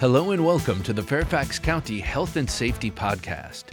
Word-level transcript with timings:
Hello 0.00 0.30
and 0.30 0.46
welcome 0.46 0.80
to 0.84 0.92
the 0.92 1.02
Fairfax 1.02 1.58
County 1.58 1.98
Health 1.98 2.36
and 2.36 2.48
Safety 2.48 2.88
Podcast. 2.88 3.64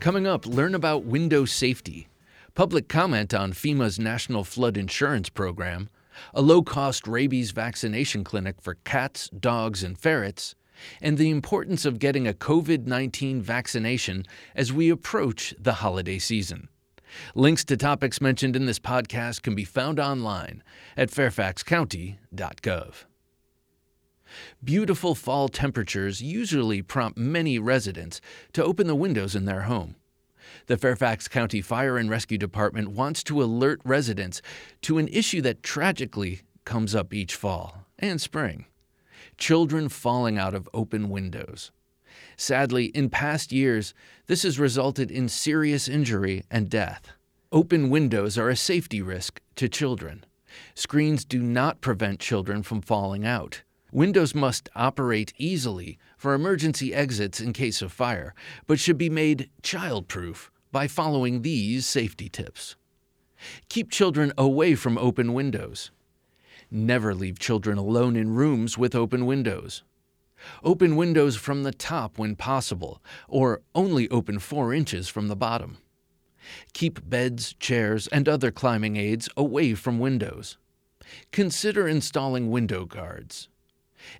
Coming 0.00 0.26
up, 0.26 0.44
learn 0.44 0.74
about 0.74 1.06
window 1.06 1.46
safety, 1.46 2.08
public 2.54 2.90
comment 2.90 3.32
on 3.32 3.54
FEMA's 3.54 3.98
National 3.98 4.44
Flood 4.44 4.76
Insurance 4.76 5.30
Program, 5.30 5.88
a 6.34 6.42
low 6.42 6.60
cost 6.60 7.08
rabies 7.08 7.52
vaccination 7.52 8.22
clinic 8.22 8.60
for 8.60 8.74
cats, 8.84 9.30
dogs, 9.30 9.82
and 9.82 9.98
ferrets, 9.98 10.54
and 11.00 11.16
the 11.16 11.30
importance 11.30 11.86
of 11.86 11.98
getting 11.98 12.28
a 12.28 12.34
COVID 12.34 12.86
19 12.86 13.40
vaccination 13.40 14.26
as 14.54 14.74
we 14.74 14.90
approach 14.90 15.54
the 15.58 15.72
holiday 15.72 16.18
season. 16.18 16.68
Links 17.34 17.64
to 17.64 17.78
topics 17.78 18.20
mentioned 18.20 18.56
in 18.56 18.66
this 18.66 18.78
podcast 18.78 19.40
can 19.40 19.54
be 19.54 19.64
found 19.64 19.98
online 19.98 20.62
at 20.98 21.10
fairfaxcounty.gov. 21.10 23.04
Beautiful 24.62 25.14
fall 25.14 25.48
temperatures 25.48 26.22
usually 26.22 26.82
prompt 26.82 27.18
many 27.18 27.58
residents 27.58 28.20
to 28.52 28.64
open 28.64 28.86
the 28.86 28.94
windows 28.94 29.34
in 29.34 29.44
their 29.44 29.62
home. 29.62 29.96
The 30.66 30.76
Fairfax 30.76 31.28
County 31.28 31.60
Fire 31.60 31.96
and 31.96 32.10
Rescue 32.10 32.38
Department 32.38 32.90
wants 32.90 33.22
to 33.24 33.42
alert 33.42 33.80
residents 33.84 34.42
to 34.82 34.98
an 34.98 35.08
issue 35.08 35.40
that 35.42 35.62
tragically 35.62 36.42
comes 36.64 36.94
up 36.94 37.12
each 37.14 37.34
fall 37.34 37.84
and 37.98 38.20
spring 38.20 38.66
children 39.38 39.88
falling 39.88 40.38
out 40.38 40.54
of 40.54 40.68
open 40.72 41.08
windows. 41.08 41.70
Sadly, 42.36 42.86
in 42.86 43.10
past 43.10 43.52
years, 43.52 43.94
this 44.26 44.42
has 44.42 44.58
resulted 44.58 45.10
in 45.10 45.28
serious 45.28 45.88
injury 45.88 46.44
and 46.50 46.68
death. 46.68 47.12
Open 47.50 47.90
windows 47.90 48.38
are 48.38 48.48
a 48.48 48.56
safety 48.56 49.02
risk 49.02 49.40
to 49.56 49.68
children. 49.68 50.24
Screens 50.74 51.24
do 51.24 51.42
not 51.42 51.80
prevent 51.80 52.20
children 52.20 52.62
from 52.62 52.80
falling 52.80 53.26
out. 53.26 53.62
Windows 53.92 54.34
must 54.34 54.70
operate 54.74 55.34
easily 55.36 55.98
for 56.16 56.32
emergency 56.32 56.94
exits 56.94 57.42
in 57.42 57.52
case 57.52 57.82
of 57.82 57.92
fire, 57.92 58.34
but 58.66 58.80
should 58.80 58.96
be 58.96 59.10
made 59.10 59.50
childproof 59.62 60.48
by 60.72 60.88
following 60.88 61.42
these 61.42 61.86
safety 61.86 62.30
tips. 62.30 62.74
Keep 63.68 63.90
children 63.90 64.32
away 64.38 64.74
from 64.74 64.96
open 64.96 65.34
windows. 65.34 65.90
Never 66.70 67.14
leave 67.14 67.38
children 67.38 67.76
alone 67.76 68.16
in 68.16 68.34
rooms 68.34 68.78
with 68.78 68.94
open 68.94 69.26
windows. 69.26 69.82
Open 70.64 70.96
windows 70.96 71.36
from 71.36 71.62
the 71.62 71.72
top 71.72 72.18
when 72.18 72.34
possible, 72.34 73.02
or 73.28 73.60
only 73.74 74.08
open 74.08 74.38
4 74.38 74.72
inches 74.72 75.06
from 75.06 75.28
the 75.28 75.36
bottom. 75.36 75.76
Keep 76.72 77.08
beds, 77.08 77.52
chairs, 77.60 78.06
and 78.06 78.26
other 78.26 78.50
climbing 78.50 78.96
aids 78.96 79.28
away 79.36 79.74
from 79.74 79.98
windows. 79.98 80.56
Consider 81.30 81.86
installing 81.86 82.50
window 82.50 82.86
guards. 82.86 83.48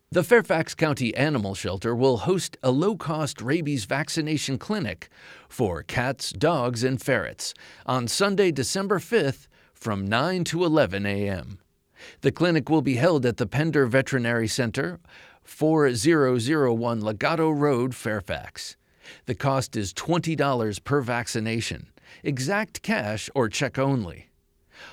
The 0.09 0.23
Fairfax 0.23 0.75
County 0.75 1.13
Animal 1.13 1.55
Shelter 1.55 1.93
will 1.93 2.19
host 2.19 2.55
a 2.63 2.71
low 2.71 2.95
cost 2.95 3.41
rabies 3.41 3.83
vaccination 3.83 4.57
clinic 4.57 5.09
for 5.49 5.83
cats, 5.83 6.31
dogs, 6.31 6.85
and 6.85 7.01
ferrets 7.01 7.53
on 7.85 8.07
Sunday, 8.07 8.49
December 8.53 8.99
5th 8.99 9.49
from 9.73 10.07
9 10.07 10.45
to 10.45 10.63
11 10.63 11.05
a.m. 11.05 11.59
The 12.21 12.31
clinic 12.31 12.69
will 12.69 12.81
be 12.81 12.95
held 12.95 13.25
at 13.25 13.35
the 13.35 13.45
Pender 13.45 13.85
Veterinary 13.87 14.47
Center, 14.47 15.01
4001 15.43 17.01
Legato 17.01 17.49
Road, 17.49 17.93
Fairfax. 17.93 18.77
The 19.25 19.35
cost 19.35 19.75
is 19.75 19.93
$20 19.93 20.83
per 20.83 21.01
vaccination, 21.01 21.87
exact 22.23 22.81
cash 22.81 23.29
or 23.35 23.49
check 23.49 23.77
only. 23.77 24.29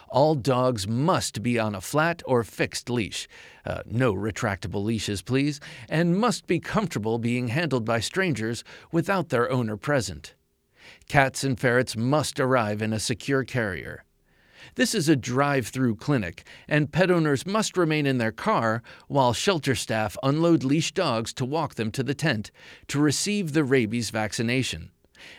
All 0.09 0.35
dogs 0.35 0.89
must 0.89 1.43
be 1.43 1.59
on 1.59 1.75
a 1.75 1.81
flat 1.81 2.23
or 2.27 2.43
fixed 2.43 2.91
leash, 2.91 3.29
uh, 3.65 3.83
no 3.87 4.15
retractable 4.15 4.83
leashes, 4.83 5.23
please, 5.23 5.61
and 5.89 6.19
must 6.19 6.47
be 6.47 6.59
comfortable 6.59 7.19
being 7.19 7.49
handled 7.49 7.85
by 7.85 8.01
strangers 8.01 8.65
without 8.91 9.29
their 9.29 9.51
owner 9.51 9.77
present. 9.77 10.35
Cats 11.09 11.45
and 11.45 11.59
ferrets 11.59 11.97
must 11.97 12.41
arrive 12.41 12.83
in 12.83 12.93
a 12.93 13.01
secure 13.01 13.45
carrier. 13.45 14.05
This 14.75 14.95
is 14.95 15.09
a 15.09 15.17
drive 15.17 15.69
through 15.69 15.97
clinic, 15.97 16.47
and 16.69 16.93
pet 16.93 17.11
owners 17.11 17.47
must 17.47 17.77
remain 17.77 18.07
in 18.07 18.19
their 18.19 18.33
car 18.33 18.83
while 19.09 19.33
shelter 19.33 19.75
staff 19.75 20.17
unload 20.23 20.65
leash 20.65 20.93
dogs 20.93 21.33
to 21.35 21.45
walk 21.45 21.77
them 21.77 21.91
to 21.93 22.03
the 22.03 22.15
tent 22.15 22.51
to 22.89 23.01
receive 23.01 23.53
the 23.53 23.65
rabies 23.65 24.11
vaccination, 24.11 24.91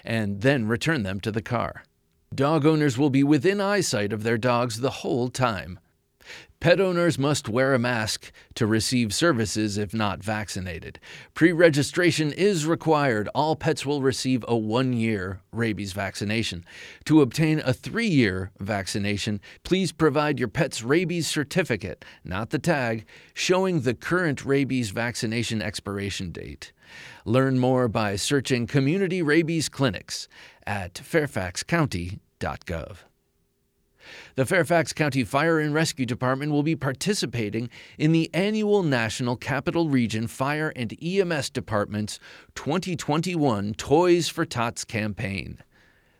and 0.03 0.41
then 0.41 0.67
return 0.67 1.03
them 1.03 1.19
to 1.19 1.31
the 1.31 1.41
car. 1.41 1.83
Dog 2.33 2.65
owners 2.65 2.97
will 2.97 3.09
be 3.09 3.23
within 3.23 3.61
eyesight 3.61 4.11
of 4.11 4.23
their 4.23 4.37
dogs 4.37 4.79
the 4.79 4.89
whole 4.89 5.29
time. 5.29 5.79
Pet 6.59 6.81
owners 6.81 7.19
must 7.19 7.47
wear 7.47 7.75
a 7.75 7.79
mask 7.79 8.31
to 8.55 8.65
receive 8.65 9.13
services 9.13 9.77
if 9.77 9.93
not 9.93 10.23
vaccinated. 10.23 10.99
Pre 11.35 11.51
registration 11.51 12.31
is 12.31 12.65
required. 12.65 13.29
All 13.35 13.55
pets 13.55 13.85
will 13.85 14.01
receive 14.01 14.43
a 14.47 14.57
one 14.57 14.93
year 14.93 15.41
rabies 15.51 15.93
vaccination. 15.93 16.65
To 17.05 17.21
obtain 17.21 17.59
a 17.59 17.73
three 17.73 18.07
year 18.07 18.51
vaccination, 18.59 19.39
please 19.63 19.91
provide 19.91 20.39
your 20.39 20.47
pet's 20.47 20.81
rabies 20.81 21.27
certificate, 21.27 22.03
not 22.23 22.49
the 22.49 22.59
tag, 22.59 23.05
showing 23.35 23.81
the 23.81 23.93
current 23.93 24.43
rabies 24.43 24.89
vaccination 24.89 25.61
expiration 25.61 26.31
date. 26.31 26.71
Learn 27.23 27.59
more 27.59 27.87
by 27.87 28.15
searching 28.15 28.65
Community 28.65 29.21
Rabies 29.21 29.69
Clinics 29.69 30.27
at 30.65 30.95
fairfaxcounty.gov. 30.95 32.97
The 34.35 34.45
Fairfax 34.45 34.93
County 34.93 35.23
Fire 35.23 35.59
and 35.59 35.73
Rescue 35.73 36.05
Department 36.05 36.51
will 36.51 36.63
be 36.63 36.75
participating 36.75 37.69
in 37.97 38.11
the 38.11 38.29
annual 38.33 38.83
National 38.83 39.35
Capital 39.35 39.89
Region 39.89 40.27
Fire 40.27 40.71
and 40.75 40.95
EMS 41.01 41.49
Department's 41.49 42.19
2021 42.55 43.73
Toys 43.73 44.29
for 44.29 44.45
Tots 44.45 44.83
campaign. 44.83 45.59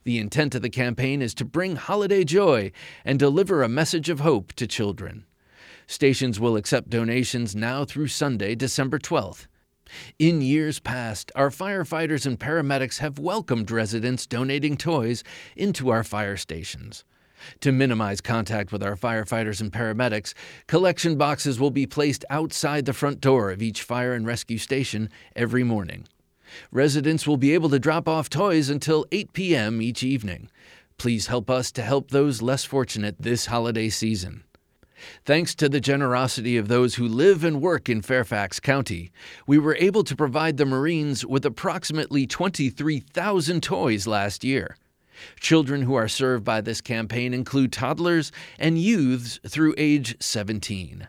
The 0.03 0.19
intent 0.19 0.55
of 0.55 0.61
the 0.61 0.69
campaign 0.69 1.21
is 1.21 1.33
to 1.33 1.43
bring 1.43 1.75
holiday 1.75 2.23
joy 2.23 2.71
and 3.03 3.19
deliver 3.19 3.61
a 3.61 3.67
message 3.67 4.09
of 4.09 4.21
hope 4.21 4.53
to 4.53 4.65
children. 4.65 5.25
Stations 5.85 6.39
will 6.39 6.55
accept 6.55 6.89
donations 6.89 7.55
now 7.55 7.85
through 7.85 8.07
Sunday, 8.07 8.55
December 8.55 8.99
12th. 8.99 9.47
In 10.19 10.41
years 10.41 10.79
past, 10.79 11.31
our 11.35 11.49
firefighters 11.49 12.25
and 12.25 12.39
paramedics 12.39 12.99
have 12.99 13.19
welcomed 13.19 13.71
residents 13.71 14.25
donating 14.25 14.77
toys 14.77 15.23
into 15.55 15.89
our 15.89 16.03
fire 16.03 16.37
stations. 16.37 17.03
To 17.61 17.71
minimize 17.71 18.21
contact 18.21 18.71
with 18.71 18.83
our 18.83 18.95
firefighters 18.95 19.61
and 19.61 19.71
paramedics, 19.71 20.33
collection 20.67 21.17
boxes 21.17 21.59
will 21.59 21.71
be 21.71 21.85
placed 21.85 22.25
outside 22.29 22.85
the 22.85 22.93
front 22.93 23.21
door 23.21 23.51
of 23.51 23.61
each 23.61 23.81
fire 23.81 24.13
and 24.13 24.25
rescue 24.25 24.57
station 24.57 25.09
every 25.35 25.63
morning. 25.63 26.07
Residents 26.71 27.27
will 27.27 27.37
be 27.37 27.53
able 27.53 27.69
to 27.69 27.79
drop 27.79 28.07
off 28.07 28.29
toys 28.29 28.69
until 28.69 29.05
8 29.11 29.33
p.m. 29.33 29.81
each 29.81 30.03
evening. 30.03 30.49
Please 30.97 31.27
help 31.27 31.49
us 31.49 31.71
to 31.73 31.83
help 31.83 32.09
those 32.09 32.41
less 32.41 32.65
fortunate 32.65 33.15
this 33.19 33.47
holiday 33.47 33.89
season. 33.89 34.43
Thanks 35.25 35.53
to 35.55 35.69
the 35.69 35.79
generosity 35.79 36.57
of 36.57 36.67
those 36.67 36.95
who 36.95 37.07
live 37.07 37.43
and 37.43 37.61
work 37.61 37.87
in 37.87 38.01
Fairfax 38.01 38.59
County, 38.59 39.11
we 39.45 39.59
were 39.59 39.75
able 39.75 40.03
to 40.03 40.15
provide 40.15 40.57
the 40.57 40.65
Marines 40.65 41.23
with 41.25 41.45
approximately 41.45 42.25
23,000 42.25 43.61
toys 43.61 44.07
last 44.07 44.43
year. 44.43 44.75
Children 45.39 45.83
who 45.83 45.95
are 45.95 46.07
served 46.07 46.43
by 46.43 46.61
this 46.61 46.81
campaign 46.81 47.33
include 47.33 47.71
toddlers 47.71 48.31
and 48.59 48.77
youths 48.77 49.39
through 49.47 49.75
age 49.77 50.15
17. 50.19 51.07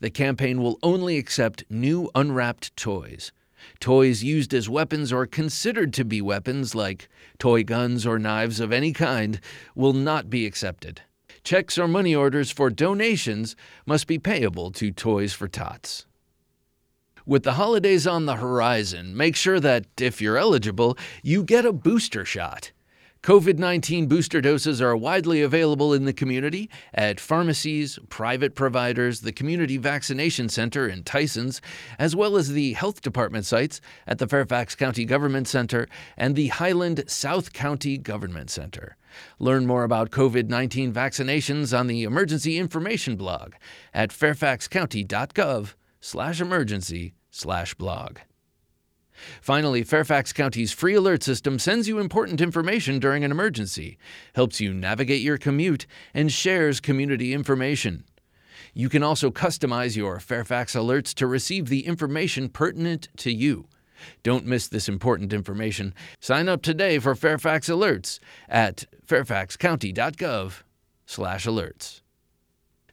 The 0.00 0.10
campaign 0.10 0.62
will 0.62 0.78
only 0.82 1.18
accept 1.18 1.64
new 1.68 2.10
unwrapped 2.14 2.76
toys. 2.76 3.32
Toys 3.80 4.22
used 4.22 4.52
as 4.52 4.68
weapons 4.68 5.12
or 5.12 5.26
considered 5.26 5.92
to 5.94 6.04
be 6.04 6.20
weapons, 6.20 6.74
like 6.74 7.08
toy 7.38 7.64
guns 7.64 8.06
or 8.06 8.18
knives 8.18 8.60
of 8.60 8.72
any 8.72 8.92
kind, 8.92 9.40
will 9.74 9.92
not 9.92 10.30
be 10.30 10.46
accepted. 10.46 11.02
Checks 11.42 11.76
or 11.78 11.88
money 11.88 12.14
orders 12.14 12.50
for 12.50 12.70
donations 12.70 13.54
must 13.84 14.06
be 14.06 14.18
payable 14.18 14.70
to 14.72 14.90
Toys 14.90 15.34
for 15.34 15.46
Tots. 15.46 16.06
With 17.26 17.42
the 17.42 17.52
holidays 17.52 18.06
on 18.06 18.26
the 18.26 18.36
horizon, 18.36 19.16
make 19.16 19.36
sure 19.36 19.60
that, 19.60 19.86
if 19.98 20.20
you're 20.20 20.36
eligible, 20.36 20.96
you 21.22 21.42
get 21.42 21.64
a 21.64 21.72
booster 21.72 22.24
shot. 22.24 22.72
COVID 23.24 23.56
19 23.56 24.06
booster 24.06 24.42
doses 24.42 24.82
are 24.82 24.94
widely 24.94 25.40
available 25.40 25.94
in 25.94 26.04
the 26.04 26.12
community 26.12 26.68
at 26.92 27.18
pharmacies, 27.18 27.98
private 28.10 28.54
providers, 28.54 29.22
the 29.22 29.32
Community 29.32 29.78
Vaccination 29.78 30.50
Center 30.50 30.86
in 30.86 31.02
Tysons, 31.04 31.62
as 31.98 32.14
well 32.14 32.36
as 32.36 32.52
the 32.52 32.74
health 32.74 33.00
department 33.00 33.46
sites 33.46 33.80
at 34.06 34.18
the 34.18 34.28
Fairfax 34.28 34.74
County 34.74 35.06
Government 35.06 35.48
Center 35.48 35.88
and 36.18 36.36
the 36.36 36.48
Highland 36.48 37.02
South 37.06 37.54
County 37.54 37.96
Government 37.96 38.50
Center. 38.50 38.94
Learn 39.38 39.64
more 39.64 39.84
about 39.84 40.10
COVID 40.10 40.50
19 40.50 40.92
vaccinations 40.92 41.74
on 41.74 41.86
the 41.86 42.02
Emergency 42.02 42.58
Information 42.58 43.16
blog 43.16 43.54
at 43.94 44.10
fairfaxcounty.gov 44.10 45.72
slash 45.98 46.42
emergency 46.42 47.14
slash 47.30 47.72
blog. 47.72 48.18
Finally, 49.40 49.84
Fairfax 49.84 50.32
County's 50.32 50.72
free 50.72 50.94
alert 50.94 51.22
system 51.22 51.58
sends 51.58 51.88
you 51.88 51.98
important 51.98 52.40
information 52.40 52.98
during 52.98 53.24
an 53.24 53.30
emergency, 53.30 53.98
helps 54.34 54.60
you 54.60 54.74
navigate 54.74 55.22
your 55.22 55.38
commute, 55.38 55.86
and 56.12 56.32
shares 56.32 56.80
community 56.80 57.32
information. 57.32 58.04
You 58.72 58.88
can 58.88 59.02
also 59.02 59.30
customize 59.30 59.96
your 59.96 60.20
Fairfax 60.20 60.74
alerts 60.74 61.12
to 61.14 61.26
receive 61.26 61.68
the 61.68 61.86
information 61.86 62.48
pertinent 62.48 63.08
to 63.18 63.32
you. 63.32 63.68
Don't 64.22 64.46
miss 64.46 64.68
this 64.68 64.88
important 64.88 65.32
information. 65.32 65.94
Sign 66.20 66.48
up 66.48 66.62
today 66.62 66.98
for 66.98 67.14
Fairfax 67.14 67.68
Alerts 67.68 68.18
at 68.48 68.84
fairfaxcounty.gov/alerts. 69.06 72.00